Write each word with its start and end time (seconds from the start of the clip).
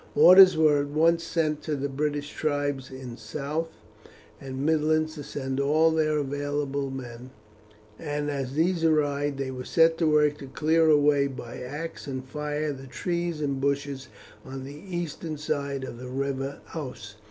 Orders 0.15 0.57
were 0.57 0.79
at 0.79 0.87
once 0.87 1.23
sent 1.23 1.61
to 1.61 1.75
the 1.75 1.87
British 1.87 2.31
tribes 2.31 2.89
in 2.89 3.17
south 3.17 3.67
and 4.39 4.65
midlands 4.65 5.13
to 5.13 5.23
send 5.23 5.59
all 5.59 5.91
their 5.91 6.17
available 6.17 6.89
men, 6.89 7.29
and 7.99 8.31
as 8.31 8.53
these 8.53 8.83
arrived 8.83 9.37
they 9.37 9.51
were 9.51 9.63
set 9.63 9.99
to 9.99 10.07
work 10.07 10.39
to 10.39 10.47
clear 10.47 10.89
away 10.89 11.27
by 11.27 11.59
axe 11.59 12.07
and 12.07 12.25
fire 12.25 12.73
the 12.73 12.87
trees 12.87 13.41
and 13.41 13.61
bush 13.61 13.87
on 14.43 14.63
the 14.63 14.73
eastern 14.89 15.37
side 15.37 15.83
of 15.83 15.99
the 15.99 16.09
river 16.09 16.61
Ouse. 16.73 17.17